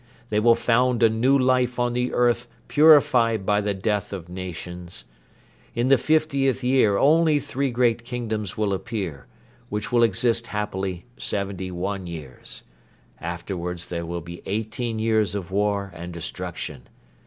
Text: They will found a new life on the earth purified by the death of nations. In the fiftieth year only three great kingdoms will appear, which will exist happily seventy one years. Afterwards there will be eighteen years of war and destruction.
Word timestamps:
They 0.29 0.39
will 0.39 0.55
found 0.55 1.03
a 1.03 1.09
new 1.09 1.37
life 1.37 1.77
on 1.79 1.93
the 1.93 2.11
earth 2.11 2.47
purified 2.67 3.45
by 3.45 3.61
the 3.61 3.75
death 3.75 4.11
of 4.13 4.29
nations. 4.29 5.05
In 5.75 5.89
the 5.89 5.97
fiftieth 5.99 6.63
year 6.63 6.97
only 6.97 7.37
three 7.39 7.69
great 7.69 8.03
kingdoms 8.03 8.57
will 8.57 8.73
appear, 8.73 9.27
which 9.69 9.91
will 9.91 10.01
exist 10.01 10.47
happily 10.47 11.05
seventy 11.17 11.69
one 11.69 12.07
years. 12.07 12.63
Afterwards 13.19 13.89
there 13.89 14.07
will 14.07 14.21
be 14.21 14.41
eighteen 14.47 14.97
years 14.97 15.35
of 15.35 15.51
war 15.51 15.91
and 15.93 16.11
destruction. 16.11 16.89